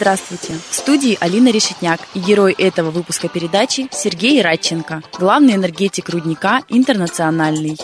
[0.00, 0.54] Здравствуйте!
[0.70, 7.76] В студии Алина Решетняк и герой этого выпуска передачи Сергей Радченко, главный энергетик рудника «Интернациональный».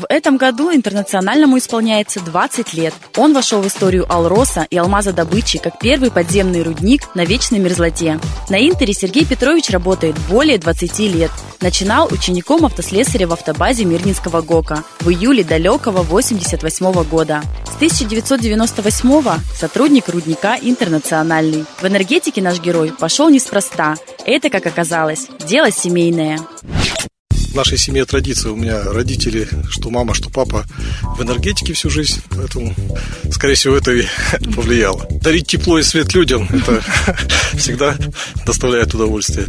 [0.00, 2.94] В этом году интернациональному исполняется 20 лет.
[3.18, 8.18] Он вошел в историю Алроса и алмазодобычи как первый подземный рудник на вечной мерзлоте.
[8.48, 11.30] На Интере Сергей Петрович работает более 20 лет.
[11.60, 17.42] Начинал учеником автослесаря в автобазе Мирнинского ГОКа в июле далекого 88 года.
[17.66, 21.66] С 1998 сотрудник рудника «Интернациональный».
[21.78, 23.96] В энергетике наш герой пошел неспроста.
[24.24, 26.38] Это, как оказалось, дело семейное
[27.50, 28.52] в нашей семье традиция.
[28.52, 30.64] У меня родители, что мама, что папа
[31.16, 32.20] в энергетике всю жизнь.
[32.30, 32.74] Поэтому,
[33.32, 34.04] скорее всего, это и
[34.54, 35.06] повлияло.
[35.22, 36.82] Дарить тепло и свет людям, это
[37.56, 37.96] всегда
[38.46, 39.46] доставляет удовольствие.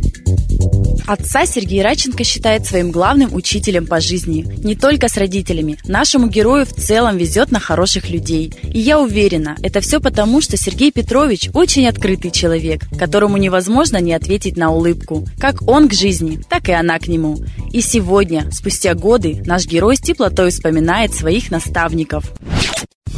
[1.08, 4.46] Отца Сергей Радченко считает своим главным учителем по жизни.
[4.64, 5.78] Не только с родителями.
[5.86, 8.54] Нашему герою в целом везет на хороших людей.
[8.64, 14.14] И я уверена, это все потому, что Сергей Петрович очень открытый человек, которому невозможно не
[14.14, 15.28] ответить на улыбку.
[15.40, 17.38] Как он к жизни, так и она к нему.
[17.72, 22.32] И сегодня, спустя годы, наш герой с теплотой вспоминает своих наставников.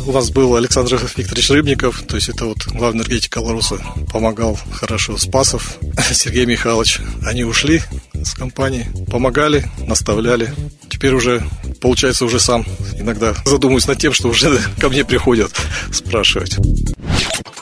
[0.05, 3.77] У вас был Александр Викторович Рыбников, то есть это вот главный энергетик Аларуса,
[4.11, 5.77] помогал хорошо Спасов,
[6.11, 6.99] Сергей Михайлович.
[7.25, 7.81] Они ушли
[8.13, 10.53] с компании, помогали, наставляли.
[10.89, 11.47] Теперь уже,
[11.79, 12.65] получается, уже сам
[12.97, 15.51] иногда задумываюсь над тем, что уже ко мне приходят
[15.91, 16.57] спрашивать.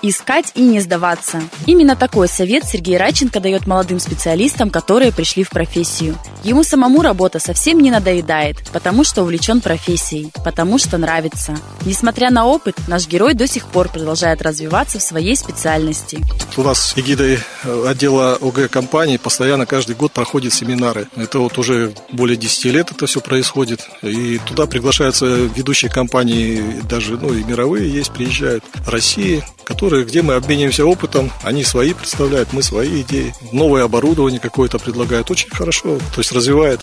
[0.04, 1.42] Искать и не сдаваться.
[1.68, 6.18] Именно такой совет Сергей Радченко дает молодым специалистам, которые пришли в профессию.
[6.44, 11.56] Ему самому работа совсем не надоедает, потому что увлечен профессией, потому что нравится.
[11.86, 16.20] Несмотря на опыт, наш герой до сих пор продолжает развиваться в своей специальности.
[16.58, 21.08] У нас эгидой э, отдела ОГ компании постоянно каждый год проходят семинары.
[21.16, 23.88] Это вот уже более 10 лет это все происходит.
[24.02, 28.64] И туда приглашаются ведущие компании, даже ну, и мировые есть, приезжают.
[28.86, 33.34] России, которые, где мы обмениваемся опытом, они свои представляют, мы свои идеи.
[33.54, 35.32] Новое оборудование какое-то предлагают.
[35.32, 36.82] Очень хорошо, то есть развивает.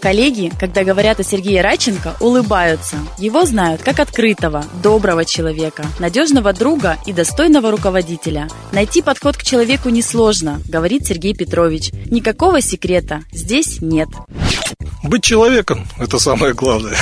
[0.00, 2.96] Коллеги, когда говорят о Сергее Радченко, улыбаются.
[3.18, 8.48] Его знают как открытого, доброго человека, надежного друга и достойного руководителя.
[8.70, 11.90] Найти подход к человеку несложно, говорит Сергей Петрович.
[12.06, 14.08] Никакого секрета здесь нет.
[15.02, 16.96] Быть человеком– это самое главное.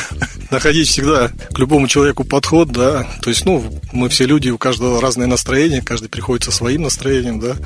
[0.51, 3.07] Находить всегда к любому человеку подход, да.
[3.23, 7.41] То есть, ну, мы все люди, у каждого разное настроение, каждый приходит со своим настроением,
[7.41, 7.57] да.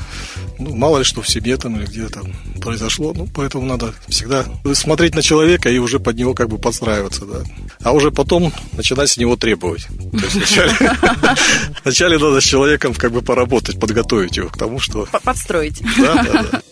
[0.59, 3.13] Ну, мало ли что в себе там или где там произошло.
[3.15, 7.43] Ну, поэтому надо всегда смотреть на человека и уже под него как бы подстраиваться, да.
[7.83, 9.87] А уже потом начинать с него требовать.
[9.87, 10.73] То есть вначале,
[11.85, 15.09] вначале надо с человеком как бы поработать, подготовить его к тому, что...
[15.23, 15.83] Подстроить.
[15.99, 16.63] Да, да, да.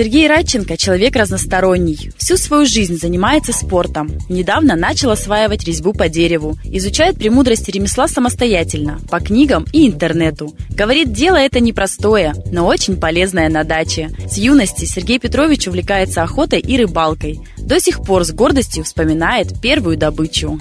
[0.00, 2.10] Сергей Радченко– человек разносторонний.
[2.16, 4.10] Всю свою жизнь занимается спортом.
[4.30, 6.56] Недавно начал осваивать резьбу по дереву.
[6.64, 10.54] Изучает премудрости ремесла самостоятельно, по книгам и интернету.
[10.70, 14.08] Говорит, дело это непростое, но очень полезное на даче.
[14.26, 17.38] С юности Сергей Петрович увлекается охотой и рыбалкой.
[17.58, 20.58] До сих пор с гордостью вспоминает первую добычу.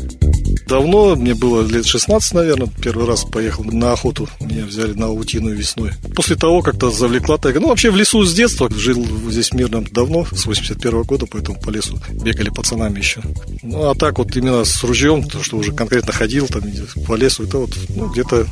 [0.70, 4.30] Давно, мне было лет 16, наверное, первый раз поехал на охоту.
[4.40, 5.94] Меня взяли на аутину весной.
[6.16, 7.60] После того как-то завлекла тайга.
[7.60, 8.70] Ну, вообще в лесу с детства.
[8.70, 13.22] Жил здесь мирно давно, с 81 года, поэтому по лесу бегали пацанами еще.
[13.64, 16.62] Ну, а так вот именно с ружьем, то, что уже конкретно ходил там
[17.08, 18.46] по лесу, это вот ну, где-то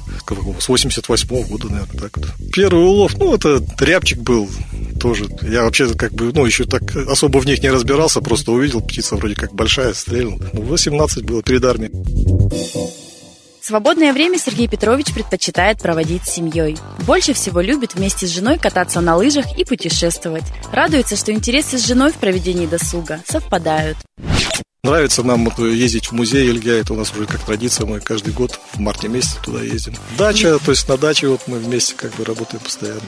[0.59, 2.27] с 88 -го года, наверное, так вот.
[2.51, 4.49] Первый улов, ну, это рябчик был,
[4.97, 5.27] тоже.
[5.41, 9.15] Я вообще как бы, ну, еще так особо в них не разбирался, просто увидел, птица
[9.15, 10.41] вроде как большая, стрельнул.
[10.53, 11.91] Ну, 18 было перед армией.
[13.67, 16.77] Свободное время Сергей Петрович предпочитает проводить с семьей.
[17.05, 20.45] Больше всего любит вместе с женой кататься на лыжах и путешествовать.
[20.71, 23.97] Радуется, что интересы с женой в проведении досуга совпадают.
[24.83, 28.57] Нравится нам ездить в музей Илья, это у нас уже как традиция, мы каждый год
[28.71, 29.95] в марте месяце туда ездим.
[30.17, 33.01] Дача, то есть на даче вот мы вместе как бы работаем постоянно.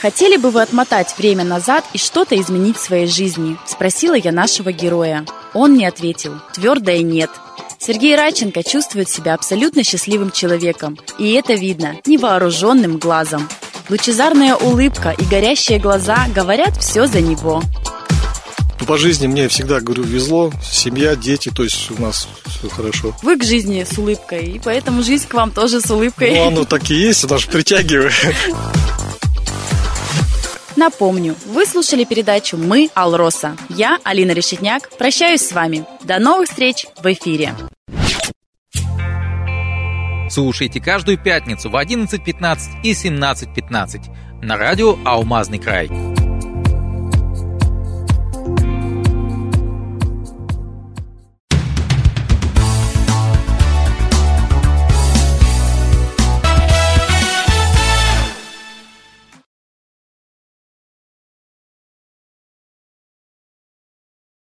[0.00, 3.56] Хотели бы вы отмотать время назад и что-то изменить в своей жизни?
[3.66, 5.26] Спросила я нашего героя.
[5.54, 6.34] Он не ответил.
[6.54, 7.30] Твердое нет.
[7.80, 13.48] Сергей Радченко чувствует себя абсолютно счастливым человеком, и это видно невооруженным глазом.
[13.88, 17.62] Лучезарная улыбка и горящие глаза говорят все за него.
[18.86, 20.52] По жизни мне всегда, говорю, везло.
[20.62, 23.14] Семья, дети, то есть у нас все хорошо.
[23.22, 26.36] Вы к жизни с улыбкой, и поэтому жизнь к вам тоже с улыбкой.
[26.36, 28.12] Ну, оно так и есть, оно же притягивает.
[30.78, 33.56] Напомню, вы слушали передачу «Мы Алроса».
[33.68, 35.84] Я, Алина Решетняк, прощаюсь с вами.
[36.04, 37.52] До новых встреч в эфире.
[40.30, 45.90] Слушайте каждую пятницу в 11.15 и 17.15 на радио «Алмазный край».